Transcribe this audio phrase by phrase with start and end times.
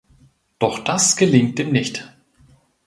[0.57, 2.11] Doch das gelingt ihm nicht.